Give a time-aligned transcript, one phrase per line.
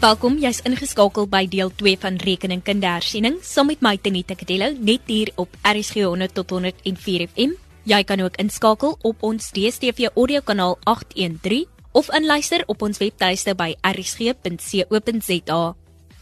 [0.00, 5.04] Welkom, jy's ingeskakel by deel 2 van Rekening Kindersiening saam met my Tenita Kadello net
[5.12, 7.52] hier op RSG 100 tot 104 FM.
[7.84, 13.74] Jy kan ook inskakel op ons DStv audiokanaal 813 of inluister op ons webtuiste by
[13.90, 15.60] rsg.co.za.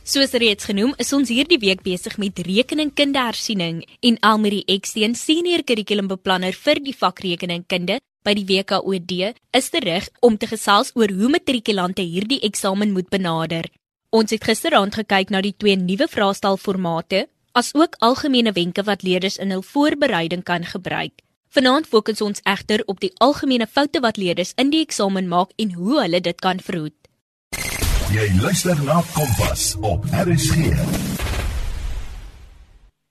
[0.03, 5.63] Soos reeds genoem, is ons hierdie week besig met Rekening Kindersiening en Elmarie Eksteen, senior
[5.63, 11.09] kurrikulumbeplanner vir die vak Rekening Kunde by die WKOD is terug om te gesels oor
[11.09, 13.65] hoe matrikulante hierdie eksamen moet benader.
[14.13, 17.25] Ons het gisteraand gekyk na die twee nuwe vraestelformate,
[17.57, 21.15] asook algemene wenke wat leerders in hul voorbereiding kan gebruik.
[21.57, 25.73] Vanaand fokus ons egter op die algemene foute wat leerders in die eksamen maak en
[25.73, 26.97] hoe hulle dit kan verhoed.
[28.13, 30.77] Jy luister na Kompas op RSG.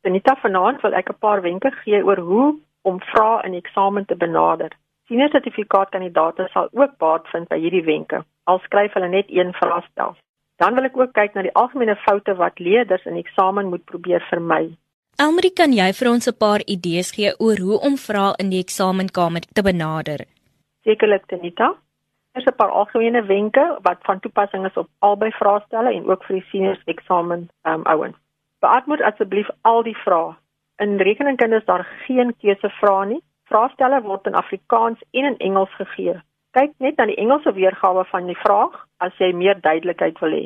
[0.06, 2.48] Benita vanaand wil ek 'n paar wenke gee oor hoe
[2.82, 4.72] om vrae in eksamen te benader.
[5.08, 8.24] Senior sertifikaatkandidaate sal ook baat vind by hierdie wenke.
[8.44, 10.18] Al skryf hulle net een vraestel.
[10.60, 14.26] Dan wil ek ook kyk na die algemene foute wat leerders in eksamen moet probeer
[14.30, 14.76] vermy.
[15.18, 18.60] Elmarie, kan jy vir ons 'n paar idees gee oor hoe om vrae in die
[18.60, 20.26] eksamenkamer te benader?
[20.84, 21.76] Sekerlik, Tenita.
[22.34, 26.24] Er is 'n paar algemene wenke wat van toepassing is op albei vraestelle en ook
[26.24, 28.18] vir die seniors eksamen um, ouens.
[28.60, 30.36] Beantwoord asseblief al die vrae.
[30.78, 33.22] In rekeningkunde is daar geen keusevrae nie.
[33.48, 36.18] Vraestelle word in Afrikaans en in Engels gegee.
[36.52, 38.74] Kyk net na die Engelse weergawe van die vraag
[39.04, 40.46] as jy meer duidelikheid wil hê.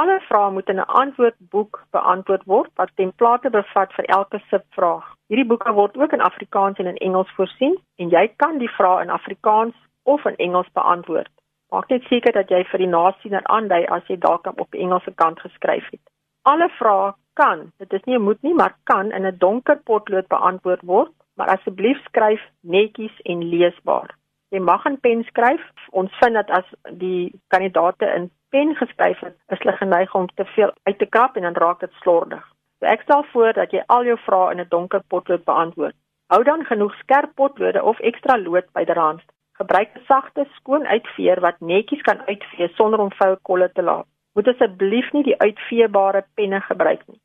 [0.00, 5.06] Alle vrae moet in 'n antwoordboek beantwoord word wat template bevat vir elke subvraag.
[5.28, 9.02] Hierdie boeke word ook in Afrikaans en in Engels voorsien en jy kan die vrae
[9.02, 11.32] in Afrikaans of in Engels beantwoord.
[11.70, 15.12] Maak net seker dat jy vir die nasiener aandui as jy dalk op die Engelse
[15.14, 16.04] kant geskryf het.
[16.42, 20.28] Alle vrae kan, dit is nie 'n moet nie, maar kan in 'n donker potlood
[20.28, 21.12] beantwoord word
[21.42, 24.12] maar asseblief skryf netjies en leesbaar.
[24.54, 25.62] Jy mag in pen skryf.
[25.90, 26.68] Ons vind dat as
[27.00, 31.36] die kandidate in pen geskryf het, is hulle geneig om te veel uit te krap
[31.36, 32.44] en dan raak dit slordig.
[32.78, 35.96] So ek stel voor dat jy al jou vrae in 'n donker potlood beantwoord.
[36.30, 39.26] Hou dan genoeg skerp potlode of ekstra lood byderhand.
[39.58, 44.06] Gebruik 'n sagte, skoon uitveer wat netjies kan uitvee sonder om vuil kolle te laat.
[44.34, 47.20] Moet asseblief nie die uitveebare penne gebruik nie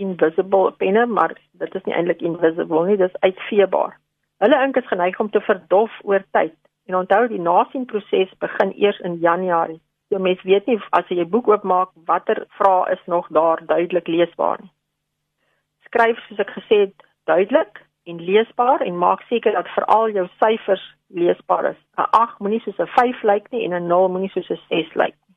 [0.00, 3.98] invisible penne, maar dit is nie eintlik invisible nie, dis uitveebaar.
[4.40, 6.56] Hulle ink is geneig om te verdof oor tyd.
[6.88, 9.80] En onthou die nasienproses begin eers in Januarie.
[10.10, 14.08] So mens weet nie as jy 'n boek oopmaak watter vrae is nog daar duidelik
[14.08, 14.72] leesbaar nie.
[15.86, 20.84] Skryf soos ek gesê het duidelik en leesbaar en maak seker dat veral jou syfers
[21.08, 21.80] leesbaar is.
[21.98, 24.94] 'n 8 moenie soos 'n 5 lyk nie en 'n 0 moenie soos 'n 6
[24.94, 25.36] lyk nie.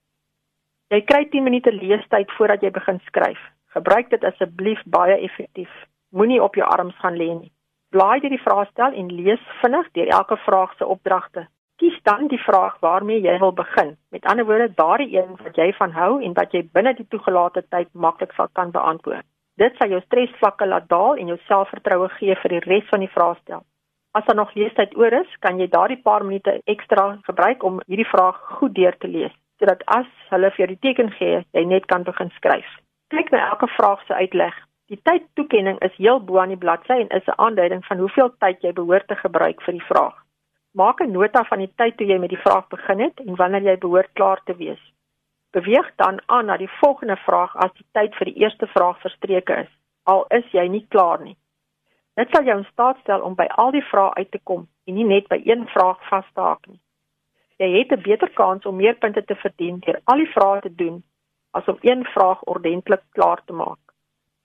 [0.93, 3.41] Jy kry 10 minute leestyd voordat jy begin skryf.
[3.73, 5.69] Gebruik dit asseblief baie effektief.
[6.13, 7.51] Moenie op jou arms gaan lê nie.
[7.89, 11.47] Blaai deur die vraestel en lees vinnig deur elke vraag se opdragte.
[11.81, 13.95] Kies dan die vraag waarmee jy wil begin.
[14.13, 17.65] Met ander woorde, daardie een wat jy van hou en wat jy binne die toegelate
[17.73, 19.25] tyd maklik sal kan beantwoord.
[19.57, 23.11] Dit sal jou stresvlakke laat daal en jou selfvertroue gee vir die res van die
[23.17, 23.65] vraestel.
[24.13, 28.09] As daar nog leestyd oor is, kan jy daardie paar minute ekstra gebruik om hierdie
[28.13, 31.89] vraag goed deur te lees, sodat as hulle vir jou die teken gee, jy net
[31.89, 32.69] kan begin skryf
[33.13, 34.55] kyk na elke vraag se uitleg.
[34.91, 38.61] Die tydtoekenning is heel bo aan die bladsy en is 'n aanduiding van hoeveel tyd
[38.61, 40.15] jy behoort te gebruik vir die vraag.
[40.71, 43.61] Maak 'n nota van die tyd toe jy met die vraag begin het en wanneer
[43.61, 44.81] jy behoort klaar te wees.
[45.51, 49.53] Beweeg dan aan na die volgende vraag as die tyd vir die eerste vraag verstreke
[49.55, 49.71] is,
[50.03, 51.37] al is jy nie klaar nie.
[52.15, 54.93] Dit sal jou in staat stel om by al die vrae uit te kom en
[54.93, 56.79] nie net by een vraag vas te haak nie.
[57.57, 60.75] Jy het 'n beter kans om meer punte te verdien deur al die vrae te
[60.75, 61.03] doen
[61.53, 63.79] as om een vraag ordentlik klaar te maak.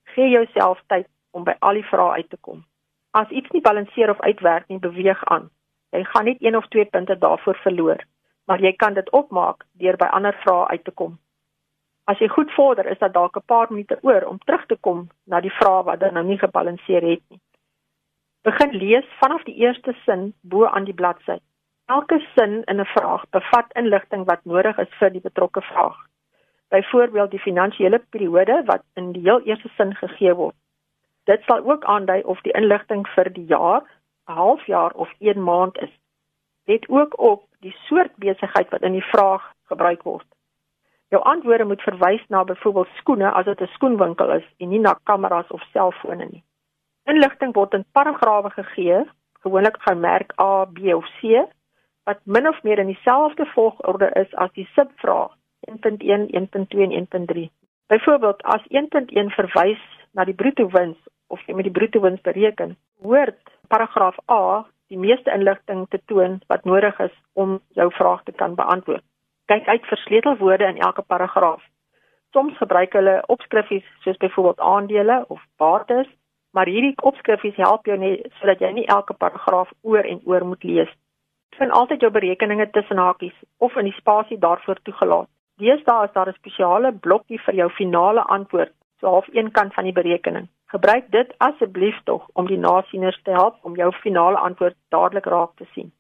[0.05, 2.65] Gee jouself tyd om by al die vrae uit te kom.
[3.11, 5.49] As iets nie balanseer of uitwerk nie, beweeg aan.
[5.97, 8.05] Jy gaan net een of twee punte daarvoor verloor,
[8.45, 11.17] maar jy kan dit opmaak deur by ander vrae uit te kom.
[12.05, 15.09] As jy goed vorder, is dit dalk 'n paar minute oor om terug te kom
[15.25, 17.41] na die vraag wat dan nou nie gebalanseer het nie.
[18.43, 21.39] Begin lees vanaf die eerste sin bo aan die bladsy.
[21.87, 26.09] Elke sin in 'n vraag bevat inligting wat nodig is vir die betrokke vraag
[26.69, 30.55] byvoorbeeld die finansiële periode wat in die heel eerste sin gegee word.
[31.25, 33.83] Dit sal ook aandui of die inligting vir die jaar,
[34.29, 35.95] 'n halfjaar of 1 maand is.
[36.65, 40.27] Let ook op die soort besigheid wat in die vraag gebruik word.
[41.09, 44.99] Jou antwoorde moet verwys na byvoorbeeld skoene as dit 'n skoenwinkel is en nie na
[45.03, 46.45] kameras of selfone nie.
[47.05, 49.05] Inligting word in paragrawe gegee,
[49.41, 51.45] gewoonlik gemerk A, B of C,
[52.05, 57.49] wat min of meer in dieselfde volgorde is as die subvraag 1.1, 1.2 en 1.3.
[57.87, 59.83] Byvoorbeeld as 1.1 verwys
[60.13, 64.99] na die bruto wins of jy met die bruto wins bereken, hoort paragraaf A die
[64.99, 69.05] meeste inligting te toon wat nodig is om jou vraag te kan beantwoord.
[69.49, 71.63] Kyk uit vir sleutelwoorde in elke paragraaf.
[72.33, 76.09] Soms gebruik hulle opskriffies soos byvoorbeeld aandele of bates,
[76.53, 80.65] maar hierdie opskriffies help jou net sodat jy nie elke paragraaf oor en oor moet
[80.65, 80.93] lees.
[81.57, 85.29] Vind altyd jou berekeninge tussen hakies of in die spasie daarvoor toegelaat.
[85.59, 89.85] Deesdae is daar 'n spesiale blokkie vir jou finale antwoord, so half een kant van
[89.85, 90.47] die berekening.
[90.67, 95.57] Gebruik dit asseblief tog om die nasieners te help om jou finale antwoord dadelik raak
[95.57, 95.93] te sien.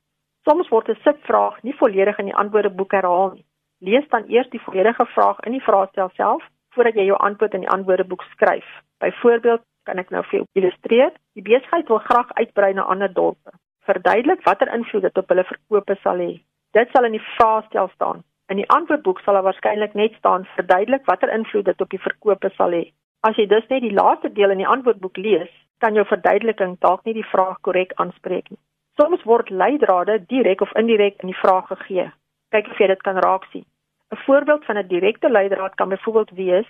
[0.46, 3.44] Soms word 'n sitvraag nie volledig in die antwoordeboek herhaal nie.
[3.80, 6.42] Lees dan eers die volledige vraag in die vraestel self
[6.74, 8.68] voordat jy jou antwoord in die antwoordeboek skryf.
[8.98, 11.12] Byvoorbeeld, kan ek nou vir jou illustreer.
[11.34, 13.50] Die besigheid wil graag uitbrei na ander dorpe.
[13.82, 16.40] Verduidelik watter invloed dit op hulle verkope sal hê.
[16.72, 18.22] Dit sal in die vraestel staan.
[18.48, 22.50] In die antwoordboek sal daar waarskynlik net staan verduidelik watter invloed dit op die verkope
[22.56, 22.84] sal hê.
[23.28, 25.50] As jy dus net die laaste deel in die antwoordboek lees,
[25.84, 28.60] kan jou verduideliking dalk nie die vraag korrek aanspreek nie.
[28.98, 32.08] Soms word leidrade direk of indirek in die vraag gegee.
[32.54, 33.66] Kyk of jy dit kan raaksien.
[34.12, 36.68] 'n Voorbeeld van 'n direkte leidraad kan byvoorbeeld wees: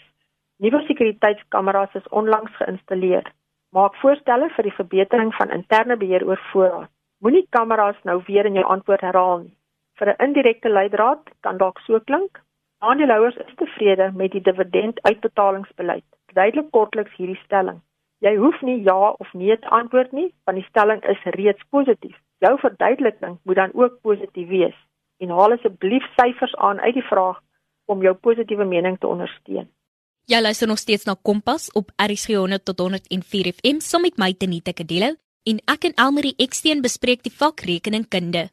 [0.58, 3.32] Nuwe sekuriteitskameras is onlangs geïnstalleer.
[3.70, 6.90] Maak voorstelle vir die verbetering van interne beheer oor voorraad.
[7.20, 9.57] Moenie kameras nou weer in jou antwoord herhaal nie.
[9.99, 12.41] Vir 'n indirekte leidraad kan dalk so klink:
[12.79, 16.05] Aandeelhouers is tevrede met die dividend uitbetalingsbeleid.
[16.35, 17.81] Duidelik kortliks hierdie stelling.
[18.19, 22.17] Jy hoef nie ja of nee te antwoord nie, want die stelling is reeds positief.
[22.39, 24.79] Jou verduideliking moet dan ook positief wees.
[25.19, 27.41] En haal asseblief syfers aan uit die vraag
[27.87, 29.69] om jou positiewe mening te ondersteun.
[30.29, 34.33] Jy luister nog steeds na Kompas op RSG 100 tot 104 FM saam met my
[34.33, 35.15] Tenita Kadelo
[35.49, 38.49] en ek en Elmarie Eksteen bespreek die vak rekeningkunde.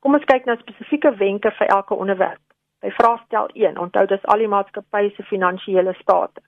[0.00, 2.42] Kom ons kyk na spesifieke wenke vir elke onderwerp.
[2.80, 6.40] By vraestel 1, onthou dis al die maatskappye se finansiële state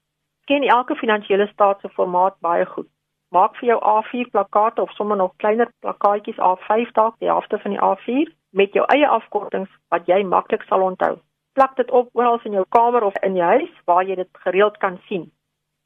[0.44, 2.88] ken elke finansiële staat se formaat baie goed.
[3.28, 7.74] Maak vir jou A4 plakkate of sommer nog kleiner plakkaatjies A5 dalk die helfte van
[7.74, 11.14] die A4 met jou eie afkortings wat jy maklik sal onthou.
[11.56, 14.76] Plak dit op oral in jou kamer of in jou huis waar jy dit gereeld
[14.84, 15.30] kan sien.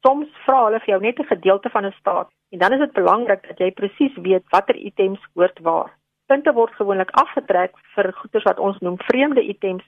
[0.05, 2.93] Soms vra hulle vir jou net 'n gedeelte van 'n staat en dan is dit
[2.99, 5.91] belangrik dat jy presies weet watter items hoort waar.
[6.27, 9.85] Punte word gewoonlik afgetrek vir goederes wat ons noem vreemde items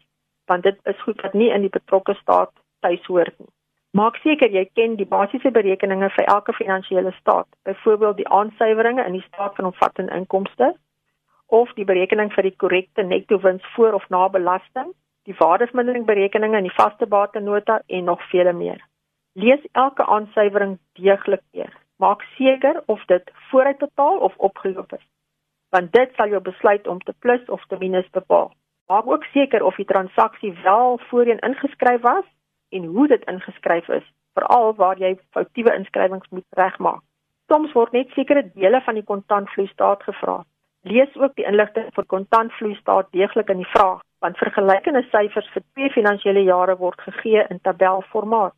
[0.50, 2.51] want dit is goed wat nie in die betrokke staat
[2.81, 3.51] tuis hoort nie.
[3.97, 9.18] Maak seker jy ken die basiese berekeninge vir elke finansiële staat, byvoorbeeld die aansuiweringe in
[9.18, 10.71] die staat van omvattende inkomste
[11.59, 14.94] of die berekening vir die korrekte netto wins voor of na belasting,
[15.25, 18.81] die waardesmindering berekeninge in die vaste batenota en nog vele meer.
[19.33, 21.74] Lees elke aansuiwering deeglik deur.
[21.97, 25.06] Maak seker of dit vooruitbetaal of opgeloop is,
[25.69, 28.51] want dit sal jou besluit om te plus of te minus bepaal.
[28.89, 32.25] Maak ook seker of die transaksie wel voorheen ingeskryf was
[32.69, 37.01] en hoe dit ingeskryf is, veral waar jy foutiewe inskrywings moet regmaak.
[37.50, 40.44] Soms word net sekere dele van die kontantvloeistaat gevra.
[40.81, 45.89] Lees ook die inligting vir kontantvloeistaat deeglik in die vraag, want vergelykende syfers vir twee
[45.95, 48.56] finansiële jare word gegee in tabelformaat.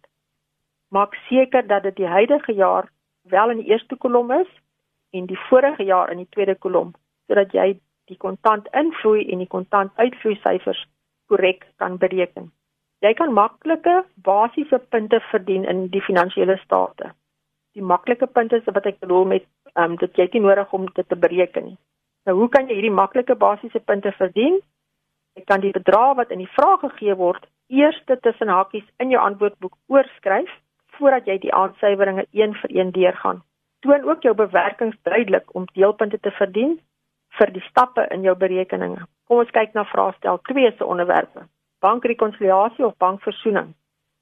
[0.91, 2.89] Maak seker dat dit die huidige jaar
[3.23, 4.49] wel in die eerste kolom is
[5.11, 6.93] en die vorige jaar in die tweede kolom,
[7.27, 7.73] sodat jy
[8.11, 10.81] die kontant invloei en die kontant uitvloei syfers
[11.31, 12.51] korrek kan bereken.
[13.01, 17.13] Jy kan maklike basiese punte verdien in die finansiële state.
[17.73, 20.89] Die maklike punte is wat ek bedoel met ehm um, dit jy nie nodig om
[20.95, 21.77] dit te bereken nie.
[22.25, 24.59] Nou hoe kan jy hierdie maklike basiese punte verdien?
[25.37, 29.21] Jy kan die bedrag wat in die vraag gegee word eers tussen hakies in jou
[29.23, 30.51] antwoordboek oorskryf
[30.97, 33.41] voordat jy die aansuiweringe een vir een deurgaan.
[33.81, 36.79] Toon ook jou bewerkings duidelik om deelpunte te verdien
[37.39, 39.07] vir die stappe in jou berekeninge.
[39.27, 41.47] Kom ons kyk na vraestel 2 se onderwerpe
[41.81, 43.73] bankrekonsiliasie of bankversoening.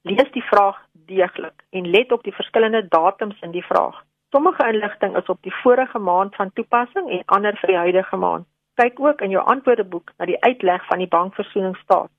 [0.01, 0.77] Lees die vraag
[1.11, 3.97] deeglik en let op die verskillende datums in die vraag.
[4.31, 8.47] Sommige inligting is op die vorige maand van toepassing en ander vir die huidige maand.
[8.79, 12.11] Kyk ook in jou antwoordeboek na die uitleg van die bankversoeningsstaat.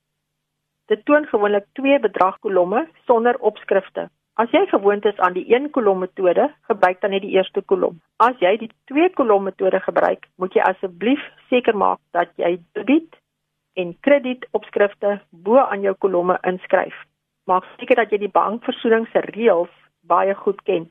[0.93, 4.09] Dit toon gewoonlik twee bedragkolomme sonder opskrifte.
[4.41, 7.99] As jy gewoond is aan die een kolom metode, gebruik dan net die eerste kolom.
[8.17, 11.21] As jy die twee kolom metode gebruik, moet jy asseblief
[11.51, 13.19] seker maak dat jy debiet
[13.77, 16.97] en kredietopskrifte bo aan jou kolomme inskryf.
[17.45, 19.77] Maak seker dat jy die bankversoening se reëls
[20.09, 20.89] baie goed ken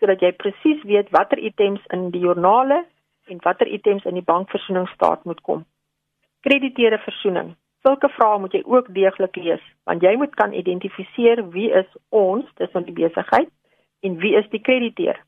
[0.00, 2.82] sodat jy presies weet watter items in die joernale
[3.32, 5.64] en watter items in die bankversoeningsstaat moet kom.
[6.44, 7.56] Krediteure versoening.
[7.86, 12.48] Sulke vrae moet jy ook deeglik lees want jy moet kan identifiseer wie is ons,
[12.58, 13.52] dis van die besigheid
[14.02, 15.20] en wie is die krediteur.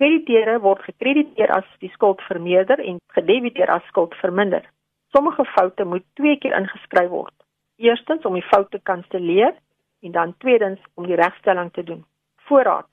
[0.00, 4.66] Krediteure word gekrediteer as die skuld vermeerder en gedebiteer as skuld verminder.
[5.14, 7.36] Sommige foute moet twee keer ingeskryf word.
[7.78, 9.54] Eerstens om die foute kanselleer
[10.02, 12.02] en dan tweedens om die regstelling te doen.
[12.50, 12.90] Voorraad.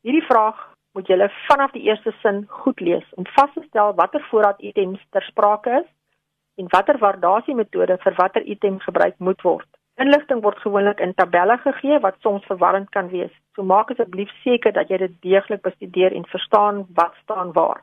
[0.00, 0.56] Hierdie vraag
[0.96, 5.04] moet jy vanaf die eerste sin goed lees om vas te stel watter voorraad items
[5.12, 5.88] ter sprake is
[6.60, 9.68] en watter waardasie metode vir watter item gebruik moet word.
[10.04, 13.32] Inligting word gewoonlik in tabelle gegee wat soms verwarrend kan wees.
[13.56, 17.82] So maak asseblief seker dat jy dit deeglik bestudeer en verstaan wat staan waar.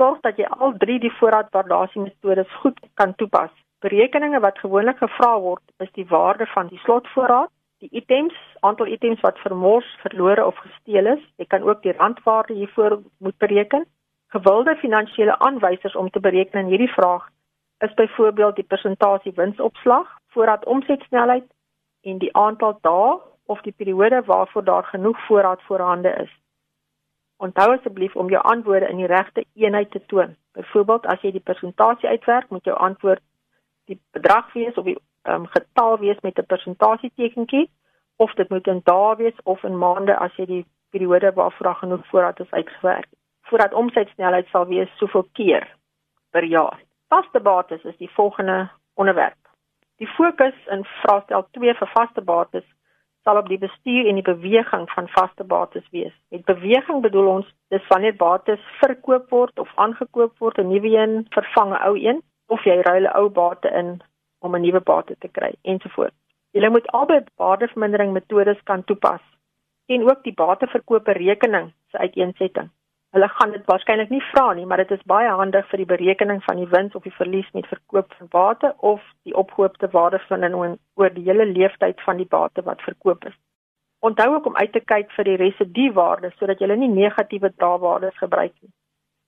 [0.00, 3.52] Sorg dat jy al drie die voorraadwaardasiemetodes goed kan toepas.
[3.84, 7.50] Berekeninge wat gewoonlik gevra word, is die waarde van die slotvoorraad,
[7.84, 11.22] die items, aantal items wat vermors, verlore of gesteel is.
[11.36, 13.84] Jy kan ook die randwaarde hiervoor moet bereken.
[14.32, 17.28] Gewilde finansiële aanwysers om te bereken in hierdie vraag
[17.82, 21.44] is byvoorbeeld die persentasie winsopslag, voorraad omsetsnelheid
[22.00, 26.30] en die aantal dae of die periode waarvoor daar genoeg voorraad voorhande is.
[27.36, 30.36] Onthou asseblief om jou antwoorde in die regte eenheid te toon.
[30.52, 33.22] Byvoorbeeld as jy die persentasie uitwerk, moet jou antwoord
[33.90, 37.70] die bedrag wees of die um, getal wees met 'n persentasietekentjie
[38.16, 41.82] of dit moet in dae wees of in maande as jy die periode waarvoor daar
[41.82, 43.08] genoeg voorraad is uitgewerk.
[43.42, 45.76] Voordat omsetsnelheid sal wees soveel keer
[46.30, 46.78] per jaar.
[47.12, 49.36] Vaste bates is die volgende onderwerp.
[49.96, 52.64] Die fokus in vraestel 2 vir vaste bates
[53.22, 56.14] sal op die bestuur en die beweging van vaste bates wees.
[56.32, 61.26] Met beweging bedoel ons dis wanneer bates verkoop word of aangekoop word, 'n nuwe een
[61.36, 64.00] vervang 'n ou een of jy ruil 'n ou bate in
[64.40, 66.20] om 'n nuwe bate te kry ensovoorts.
[66.52, 69.24] Jy moet albei waardevermindering metodes kan toepas
[69.86, 72.70] en ook die bateverkope rekening se uiteensetting.
[73.12, 76.38] Hulle gaan dit waarskynlik nie vra nie, maar dit is baie handig vir die berekening
[76.46, 81.12] van die wins of die verlies met verkoop van bate of die opgehoopte waardevermindering oor
[81.12, 83.36] die hele lewensduur van die bate wat verkoop is.
[84.00, 88.56] Onthou ook om uit te kyk vir die residuwaarde sodat jy nie negatiewe draewaardes gebruik
[88.62, 88.72] nie.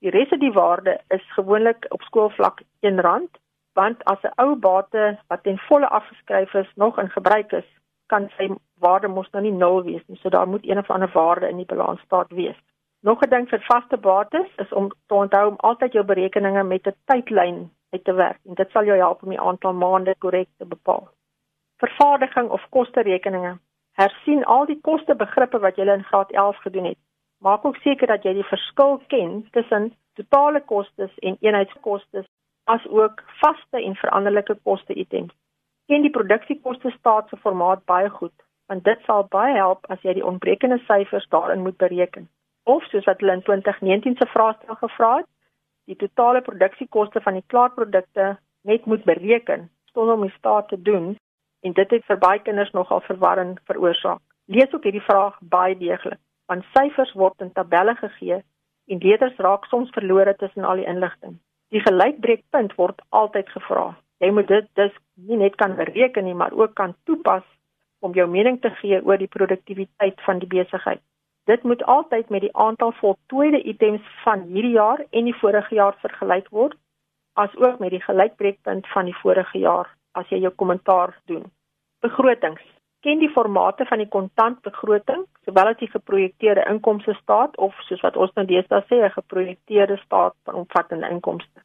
[0.00, 3.28] Die residuwaarde is gewoonlik op skoolvlak R1
[3.76, 7.68] want as 'n ou bate wat ten volle afgeskryf is nog in gebruik is,
[8.06, 8.48] kan sy
[8.80, 10.16] waarde mos nou nie nul wees nie.
[10.16, 12.56] So daar moet een of ander waarde in die balansstaat wees.
[13.04, 16.86] Nog 'n ding vir vaste bates is om te onthou om altyd jou berekeninge met
[16.86, 20.48] 'n tydlyn uit te werk en dit sal jou help om die aantal maande korrek
[20.58, 21.08] te bepaal.
[21.76, 23.58] Vervaardiging of kosterekeninge.
[23.92, 26.98] Hersien al die kostebegrippe wat jy in graad 11 gedoen het.
[27.38, 32.26] Maak ook seker dat jy die verskil ken tussen totale kostes en eenheidskostes
[32.64, 35.34] asook vaste en veranderlike koste items.
[35.86, 40.12] Ken die produksiekoste staat se formaat baie goed, want dit sal baie help as jy
[40.12, 42.28] die ontbrekende syfers daarin moet bereken.
[42.64, 45.28] Of soos wat hulle in 2019 se vraestel gevra het,
[45.84, 51.16] die totale produksiekoste van die klaarprodukte net moet bereken sonder om die staat te doen
[51.60, 54.20] en dit het vir baie kinders nogal verwarring veroorsaak.
[54.46, 58.40] Lees ook hierdie vraag baie deeglik, want syfers word in tabelle gegee
[58.88, 61.38] en leerders raak soms verlore tussen al die inligting.
[61.72, 63.94] Die gelykbreekpunt word altyd gevra.
[64.20, 67.44] Jy moet dit dus nie net kan bereken nie, maar ook kan toepas
[68.04, 71.00] om jou mening te gee oor die produktiwiteit van die besigheid.
[71.44, 75.96] Dit moet altyd met die aantal voltooide items van hierdie jaar en die vorige jaar
[76.00, 76.76] vergelyk word,
[77.32, 81.44] asook met die gelykbreekpunt van die vorige jaar as jy jou kommentaar doen.
[82.00, 82.62] Begrotings.
[83.04, 88.16] Ken die formate van die kontantbegroting, sowel as die geprojekteerde inkomste staat of soos wat
[88.16, 91.60] ons nou deesdae sê, 'n geprojekteerde staat van omvattende inkomste.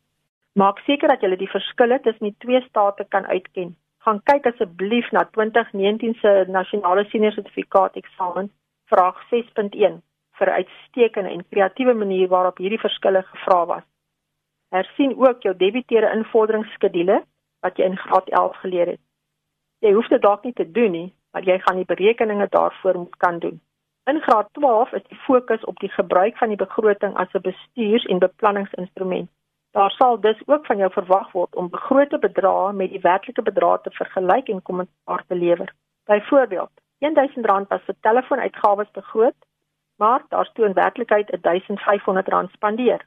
[0.56, 3.76] Maak seker dat jy die verskille tussen die twee state kan uitken.
[4.04, 8.52] Gaan kyk asseblief na 2019 se nasionale senior sertifikaat eksamen
[8.92, 10.02] vraag 6.1
[10.38, 13.86] vir 'n uitstekende en kreatiewe manier waarop hierdie verskille gevra was.
[14.70, 17.24] Hersien ook jou debiteure invorderingsskedule
[17.60, 19.02] wat jy in graad 11 geleer het.
[19.80, 23.18] Jy hoef dit dalk nie te doen nie, maar jy gaan die berekeninge daarvoor moet
[23.18, 23.62] kan doen.
[24.10, 28.06] In graad 12 is die fokus op die gebruik van die begroting as 'n bestuurs-
[28.06, 29.30] en beplanningsinstrument.
[29.72, 33.82] Daar sal dus ook van jou verwag word om begrote bedrae met die werklike bedrae
[33.82, 35.74] te vergelyk en kommentaar te lewer.
[36.06, 36.72] Byvoorbeeld,
[37.06, 39.36] R1000 was vir telefoonuitgawes begroot,
[39.98, 43.06] maar daar stoon werklikheid R1500 spandeer.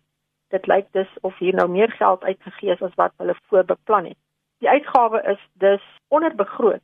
[0.49, 4.19] Dit lyk dus of hier nou meer geld uitgegee is as wat hulle voorbeplan het.
[4.59, 6.83] Die uitgawe is dus onderbegroot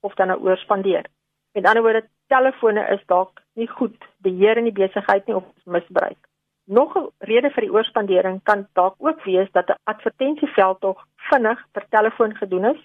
[0.00, 1.06] of dan nou oorspandeer.
[1.52, 6.18] Met ander woorde, telefone is dalk nie goed beheer in die besigheid nie of misbruik.
[6.64, 11.66] Nog 'n rede vir die oorspandering kan dalk ook wees dat 'n advertensieveld tog vinnig
[11.72, 12.80] per telefoon gedoen is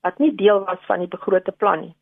[0.00, 1.94] wat nie deel was van die begrote plan nie.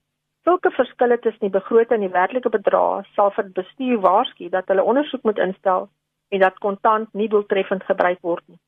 [0.44, 4.86] Sulke verskille tussen die begrote en die werklike bedrag sal vir bestuur waarsku dat hulle
[4.92, 5.88] ondersoek moet instel
[6.34, 8.58] en dat kontant nie doeltreffend gebruik word nie.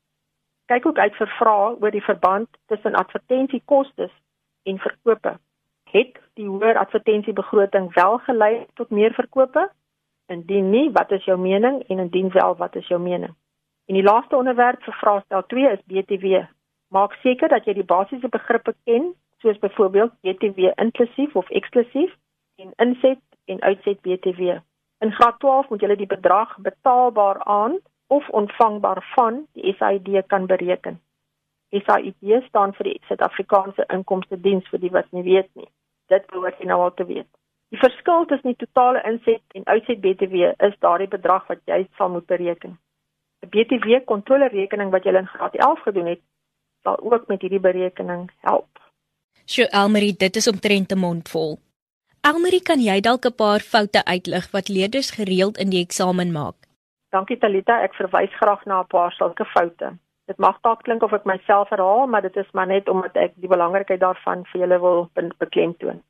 [0.71, 4.11] Kyk ook uit vir vrae oor die verband tussen advertensiekoste
[4.65, 5.39] en verkope
[5.95, 9.69] het die hoër advertensiebegroting wel gelei tot meer verkope?
[10.27, 13.35] Indien nie, wat is jou mening en indien wel, wat is jou mening?
[13.87, 16.41] En die laaste onderwerp vir vraestel 2 is BTW.
[16.97, 19.13] Maak seker dat jy die basiese begrippe ken,
[19.45, 22.13] soos byvoorbeeld BTW inklusief of eksklusief
[22.57, 24.57] en inset en uitset BTW.
[25.05, 30.47] In graad 12 moet jy die bedrag betaalbaar aan of ontvangbaar van die SAID kan
[30.47, 31.01] bereken.
[31.69, 35.69] SAID staan vir die Suid-Afrikaanse Inkomste Diens vir die wat nie weet nie.
[36.09, 37.29] Dit behoort jy nou al te weet.
[37.75, 42.13] Die verskil tussen die totale inset en uitset BTW is daardie bedrag wat jy sal
[42.17, 42.79] moet bereken.
[43.45, 46.23] 'n BTW kontrolerekening wat jy in graad 11 gedoen het,
[46.83, 48.84] sal ook met hierdie berekening help.
[49.47, 51.59] Sjoe Elmarie, dit is omtrent 'n mond vol.
[52.21, 56.57] Elmarie, kan jy dalk 'n paar foute uitlig wat leerders gereeld in die eksamen maak?
[57.11, 59.99] Dankie Talita, ek verwys graag na 'n paar sulke foute.
[60.27, 63.33] Dit mag dalk klink of ek myself herhaal, maar dit is maar net omdat ek
[63.37, 66.03] die belangrikheid daarvan vir julle wil beklemtoon.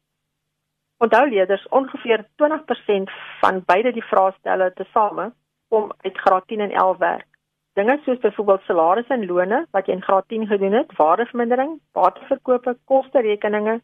[0.98, 5.32] Onthou leerders, ongeveer 20% van beide die vraestelle tesame
[5.68, 7.26] kom uit graad 10 en 11 werk.
[7.74, 12.76] Dinge soos byvoorbeeld salarisse en lone wat jy in graad 10 gedoen het, waardevermindering, bateverkope,
[12.84, 13.80] koste-rekeninge,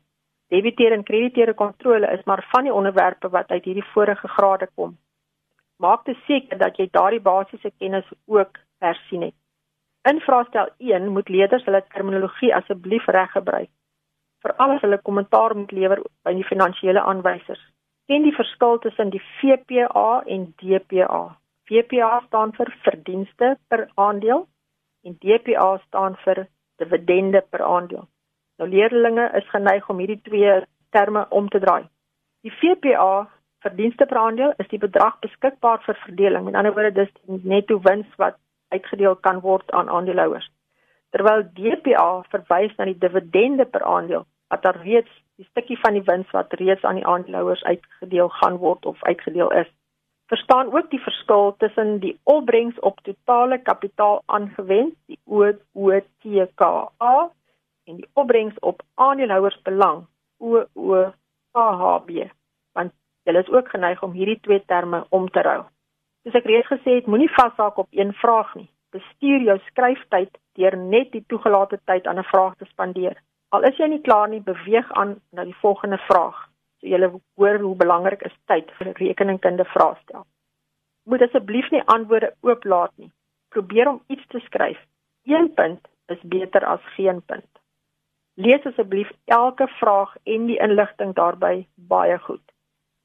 [0.54, 4.96] debiteer en krediteer kontrole is maar van die onderwerpe wat uit hierdie vorige grade kom.
[5.76, 9.34] Maak seker dat jy daardie basiese kennis ook hersien het.
[10.10, 13.70] In vraestel 1 moet leerders hulle terminologie asseblief reg gebruik
[14.44, 17.60] veral as hulle kommentaar moet lewer by die finansiële aanwysers.
[18.08, 21.22] Ken die verskil tussen die VPA en DPA.
[21.70, 24.46] VPA staan vir verdienste per aandeel
[25.06, 26.46] en DPA staan vir
[26.82, 28.06] dividende per aandeel.
[28.58, 30.60] Nou leerlinge is geneig om hierdie twee
[30.90, 31.84] terme om te draai.
[32.44, 33.28] Die VPA
[33.64, 36.44] verdienste per aandeel is die bedrag beskikbaar vir verdeling.
[36.44, 38.40] Met ander woorde dis die netto wins wat
[38.74, 40.50] uitgedeel kan word aan aandeelhouers
[41.14, 46.04] terwyl DPA verwys na die dividende per aandeel wat daar reeds die stukkie van die
[46.06, 49.70] wins wat reeds aan die aandeelhouers uitgedeel gaan word of uitgedeel is.
[50.30, 56.74] Verstaan ook die verskil tussen die opbrengs op totale kapitaal aangewend, die OOTKA
[57.84, 60.06] en die opbrengs op aandeelhouersbelang,
[60.38, 62.10] OOKHB.
[62.78, 65.66] Want julle is ook geneig om hierdie twee terme om te ruil.
[66.22, 70.76] Soos ek reeds gesê het, moenie vashaak op een vraag nie bestuur jou skryftyd deur
[70.76, 73.16] net die toegelate tyd aan 'n vraag te spandeer.
[73.48, 76.48] Al is jy nie klaar nie, beweeg aan na die volgende vraag.
[76.80, 80.26] So jy hoor hoe belangrik is tyd vir rekeningkunde vraestel.
[81.04, 83.10] Moet asseblief nie antwoorde ooplaat nie.
[83.52, 84.78] Probeer om iets te skryf.
[85.24, 87.48] Een punt is beter as geen punt.
[88.34, 92.44] Lees asseblief elke vraag en die inligting daarbey baie goed.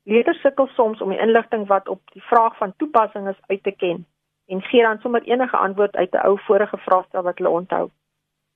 [0.06, 3.72] Leerders sukkel soms om die inligting wat op die vraag van toepassing is uit te
[3.72, 4.06] ken
[4.48, 7.90] en gee dan sommer enige antwoord uit 'n ou vorige vraestel wat hulle onthou.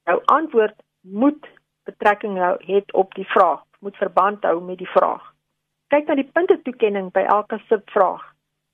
[0.06, 1.48] Nou antwoord moet
[1.84, 5.24] betrekking hou het op die vraag, moet verband hou met die vraag.
[5.90, 8.24] Kyk na die punte toekenning by elke subvraag.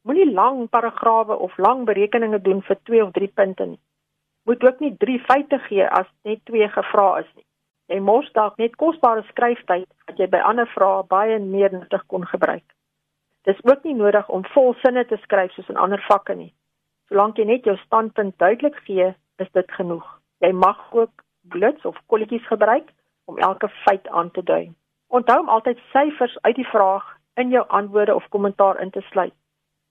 [0.06, 3.80] Moenie lang paragrawe of lang berekeninge doen vir 2 of 3 punte nie.
[4.46, 7.46] Moet ook nie 3 feite gee as net 2 gevra is nie.
[7.90, 12.26] Jy mors dalk net kosbare skryftyd wat jy by ander vrae baie meer nuttig kon
[12.26, 12.66] gebruik.
[13.46, 16.54] Dis ook nie nodig om vol sinne te skryf soos in ander vakke nie.
[17.10, 20.06] Solank jy net jou standpunt duidelik gee, is dit genoeg.
[20.42, 21.22] Jy mag ook
[21.54, 22.90] blits of kolletjies gebruik
[23.30, 24.74] om elke feit aan te dui.
[25.08, 29.34] Onthou om altyd syfers uit die vraag in jou antwoorde of kommentaar in te sluit.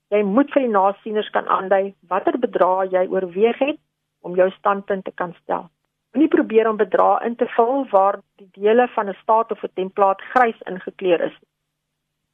[0.09, 3.79] Jy moet vir die nasieners kan aandui watter bedrag jy oorweeg het
[4.21, 5.69] om jou standpunt te kan stel.
[6.15, 9.75] Moenie probeer om bedrag in te vul waar die dele van 'n staat of 'n
[9.75, 11.37] templaat grys ingekleur is.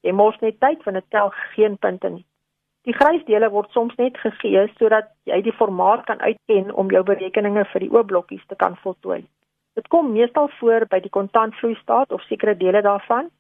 [0.03, 2.27] Jy mors net tyd want dit tel geen punte nie.
[2.89, 7.65] Die grysdele word soms net gegee sodat jy die formaat kan uitken om jou berekeninge
[7.73, 9.25] vir die oopblokkies te kan voltooi.
[9.81, 13.31] Dit kom meestal voor by die kontantvloeistaat of sekere dele daarvan,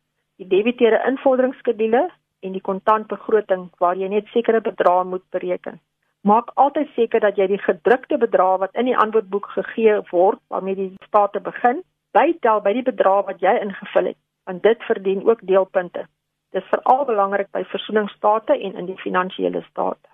[0.40, 2.00] die debiteure invorderingsskedule
[2.40, 5.76] en die kontantbegroting waar jy net sekere bedrae moet bereken.
[6.24, 10.78] Maak altyd seker dat jy die gedrukte bedrag wat in die antwoordboek gegee word waarmee
[10.78, 11.84] die state begin,
[12.16, 16.06] bytel by die bedrag wat jy ingevul het, want dit verdien ook deelpunte.
[16.56, 20.08] Dis veral belangrik by versoeningsstate en in die finansiële state.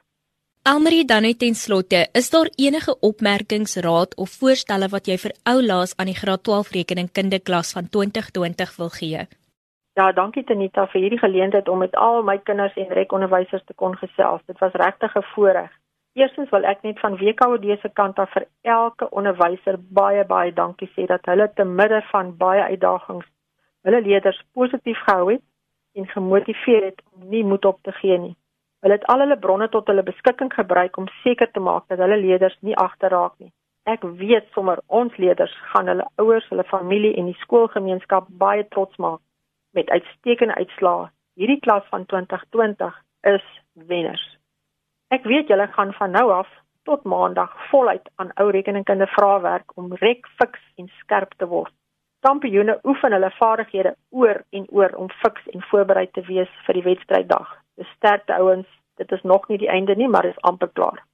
[0.67, 5.33] Almarie dan net ten slotte, is daar enige opmerkings, raad of voorstelle wat jy vir
[5.47, 9.21] oulaas aan die graad 12 rekeningkunde klas van 2020 wil gee?
[9.95, 13.95] Ja, dankie Tanita vir hierdie geleentheid om met al my kinders en rekonderwysers te kon
[14.01, 14.43] gesels.
[14.51, 15.71] Dit was regtig 'n voorreg.
[16.19, 20.91] Eerstens wil ek net van WKOD se kant af vir elke onderwyser baie baie dankie
[20.97, 23.27] sê dat hulle te midde van baie uitdagings
[23.83, 25.43] hulle leerders positief gehou het
[25.95, 28.37] en gemotiveer het om nie moed op te gee nie.
[28.87, 32.21] Hulle het al hulle bronne tot hulle beskikking gebruik om seker te maak dat hulle
[32.21, 33.51] leerders nie agterraak nie.
[33.91, 38.95] Ek weet sommer ons leerders gaan hulle ouers, hulle familie en die skoolgemeenskap baie trots
[39.03, 39.19] maak
[39.75, 41.09] met uitstekende uitslae.
[41.35, 42.95] Hierdie klas van 2020
[43.33, 43.51] is
[43.91, 44.23] wenners.
[45.11, 46.55] Ek weet julle gaan van nou af
[46.87, 51.75] tot maandag voluit aan ou rekeningkunde vraewerk om rek fiks en skerp te word
[52.27, 56.87] kampioene oefen hulle vaardighede oor en oor om fiks en voorberei te wees vir die
[56.87, 57.55] wedstryddag.
[57.77, 61.05] Sterkte ouens, dit is nog nie die einde nie, maar is amper klaar.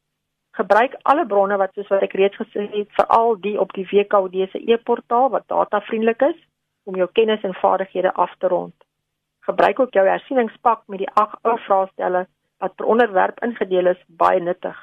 [0.50, 4.50] Gebruik alle bronne wat soos wat ek reeds gesê het, veral die op die WKOD
[4.50, 6.38] se e-portaal wat datavriendelik is.
[6.84, 8.74] om jou kennis en vaardighede af te rond.
[9.46, 12.26] Gebruik ook jou hersieningspak met die ag ou vraestelle
[12.62, 14.76] wat per onderwerp ingedeel is baie nuttig.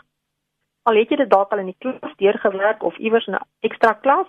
[0.83, 3.93] Al het jy dit dalk al in die klas deurgewerk of iewers in 'n ekstra
[3.93, 4.27] klas,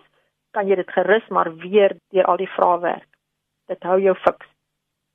[0.51, 3.09] kan jy dit gerus maar weer deur al die vrae werk.
[3.67, 4.47] Dit hou jou fiks.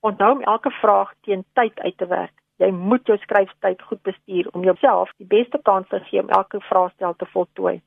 [0.06, 2.34] Onthou om elke vraag teen tyd uit te werk.
[2.62, 6.60] Jy moet jou skryftyd goed bestuur om jouself die beste kans te gee om elke
[6.68, 7.80] vraestel te voltooi.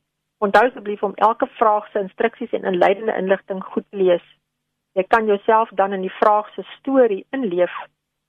[0.43, 4.25] Onthou asseblief om elke vraag se instruksies en inleidende inligting goed te lees.
[4.99, 7.77] Jy kan jouself dan in die vraag se storie inleef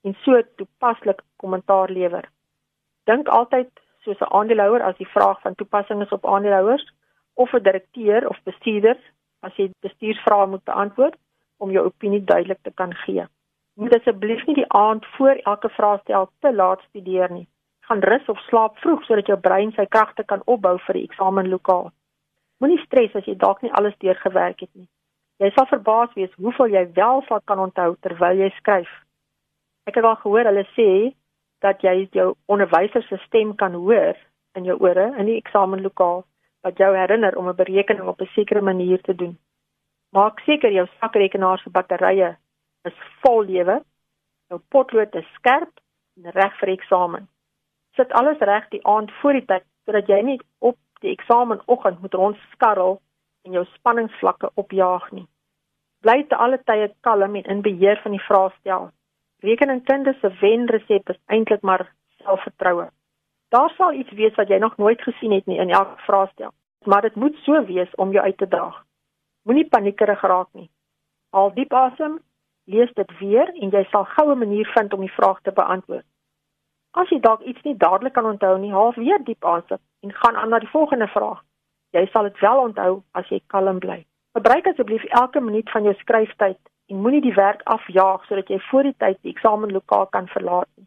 [0.06, 2.30] en so toepaslik kommentaar lewer.
[3.10, 3.70] Dink altyd
[4.06, 6.86] soos 'n aandeelhouer as die vraag van toepassing is op aandeelhouers
[7.34, 8.96] of 'n direkteur of bestuurder
[9.40, 11.18] as jy bestuursvrae moet beantwoord
[11.58, 13.26] om jou opinie duidelik te kan gee.
[13.80, 17.46] Moet asseblief nie die aand voor elke vraestel te laat studeer nie.
[17.88, 21.88] Gaan rus of slaap vroeg sodat jou brein sy kragte kan opbou vir die eksamenlokaal.
[22.60, 24.84] Moenie stres as jy dalk nie alles deurgewerk het nie.
[25.40, 28.90] Jy sal verbaas wees hoeveel jy wel sal kan onthou terwyl jy skryf.
[29.88, 30.90] Ek het al gehoor hulle sê
[31.64, 34.20] dat jy jou onderwyser se stem kan hoor
[34.60, 36.20] in jou ore in die eksamenlokaal
[36.68, 39.38] wat jou herinner om 'n berekening op 'n sekere manier te doen.
[40.12, 42.36] Maak seker jou sakrekenaar se batterye
[42.88, 43.80] is vol lewe,
[44.50, 45.80] jou potlood is skerp
[46.16, 47.28] en reg vir eksamen.
[47.98, 52.14] Sit alles reg die aand voor die tyd sodat jy nie op die eksamenoggend moet
[52.14, 53.00] rondskarrel
[53.46, 55.26] en jou spanningsvlakke opjaag nie.
[56.04, 58.90] Bly te alle tye kalm en in beheer van die vraestel.
[59.44, 61.86] Rekeningkunde se wenresep is eintlik maar
[62.20, 62.88] selfvertroue.
[63.50, 66.52] Daar sal iets wees wat jy nog nooit gesien het nie in elke vraestel,
[66.84, 68.84] maar dit moet so wees om jou uit te daag.
[69.42, 70.68] Moenie paniekerig raak nie.
[71.34, 72.20] Haal diep asem,
[72.70, 76.06] lees dit weer en jy sal goue manier vind om die vraag te beantwoord.
[76.98, 80.36] As jy dalk iets nie dadelik kan onthou nie, haal weer diep asem en gaan
[80.36, 81.42] aan na die volgende vraag.
[81.94, 84.00] Jy sal dit wel onthou as jy kalm bly.
[84.38, 86.58] Gebruik asseblief elke minuut van jou skryftyd
[86.90, 90.86] en moenie die werk afjaag sodat jy voor die tyd die eksamenlokaal kan verlaat nie.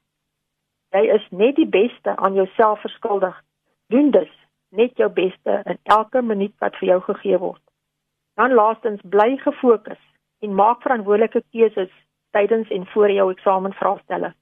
[0.96, 3.36] Jy is net die beste aan jouself verskuldig.
[3.92, 4.32] Doen dus
[4.70, 7.62] net jou beste in elke minuut wat vir jou gegee word.
[8.40, 10.02] Dan laastens bly gefokus
[10.44, 11.92] en maak verantwoordelike keuses
[12.36, 14.34] tydens en voor jou eksamenvraestelle.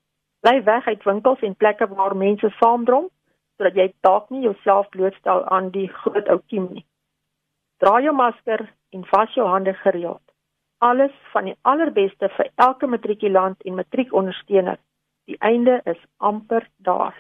[0.42, 3.10] Bly weg uit winkels en plekke waar mense saamdrom
[3.58, 6.86] sodat jy dalk nie jouself blootstel aan die groot ou kiem nie.
[7.84, 8.64] Dra jou masker
[8.96, 10.24] en was jou hande gereeld.
[10.82, 14.80] Alles van die allerbeste vir elke matrikulant en matriekondersteuner.
[15.30, 17.14] Die einde is amper daar.